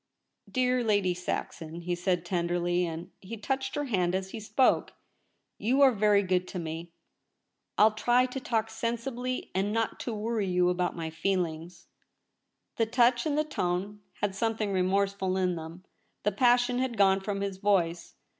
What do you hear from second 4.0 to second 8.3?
as he spoke,' you are very good to me. I'll try